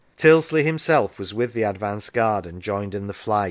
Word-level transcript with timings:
Tyldesley 0.17 0.63
himself 0.63 1.19
was 1.19 1.31
with 1.31 1.53
the 1.53 1.61
advance 1.61 2.09
guard, 2.09 2.47
and 2.47 2.59
joined 2.59 2.95
in 2.95 3.05
the 3.05 3.13
flight. 3.13 3.39